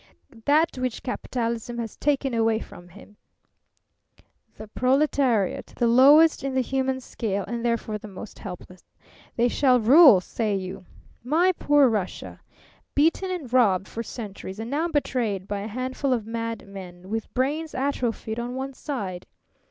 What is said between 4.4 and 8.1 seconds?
"The proletariat. The lowest in the human scale and therefore the